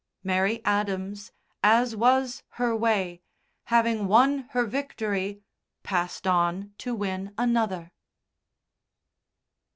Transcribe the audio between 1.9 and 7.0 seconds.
was her way, having won her victory, passed on to